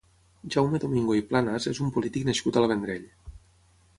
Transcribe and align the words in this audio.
Jaume 0.53 0.79
Domingo 0.83 1.17
i 1.19 1.25
Planas 1.33 1.69
és 1.73 1.83
un 1.87 1.93
polític 1.97 2.27
nascut 2.31 2.59
al 2.63 2.69
Vendrell. 2.73 3.07